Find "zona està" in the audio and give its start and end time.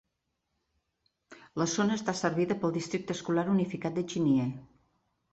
1.73-2.15